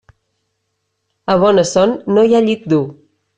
A 1.33 1.35
bona 1.43 1.63
son 1.73 1.95
no 2.17 2.25
hi 2.31 2.35
ha 2.39 2.43
llit 2.49 2.67
dur. 2.75 2.83